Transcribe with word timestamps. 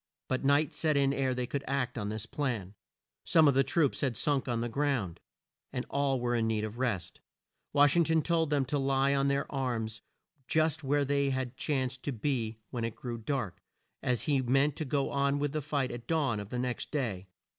But 0.27 0.43
night 0.43 0.73
set 0.73 0.97
in 0.97 1.13
ere 1.13 1.35
they 1.35 1.45
could 1.45 1.63
act 1.67 1.95
on 1.95 2.09
this 2.09 2.25
plan. 2.25 2.73
Some 3.23 3.47
of 3.47 3.53
the 3.53 3.63
troops 3.63 4.01
had 4.01 4.17
sunk 4.17 4.47
on 4.47 4.59
the 4.59 4.67
ground, 4.67 5.19
and 5.71 5.85
all 5.91 6.19
were 6.19 6.33
in 6.33 6.47
need 6.47 6.63
of 6.63 6.79
rest. 6.79 7.19
Wash 7.71 7.95
ing 7.95 8.05
ton 8.05 8.23
told 8.23 8.49
them 8.49 8.65
to 8.65 8.79
lie 8.79 9.13
on 9.13 9.27
their 9.27 9.45
arms 9.51 10.01
just 10.47 10.83
where 10.83 11.05
they 11.05 11.31
chanced 11.55 12.01
to 12.01 12.11
be 12.11 12.57
when 12.71 12.83
it 12.83 12.95
grew 12.95 13.19
dark, 13.19 13.61
as 14.01 14.23
he 14.23 14.41
meant 14.41 14.75
to 14.77 14.85
go 14.85 15.11
on 15.11 15.37
with 15.37 15.51
the 15.51 15.61
fight 15.61 15.91
at 15.91 16.07
dawn 16.07 16.39
of 16.39 16.49
the 16.49 16.57
next 16.57 16.89
day. 16.89 17.27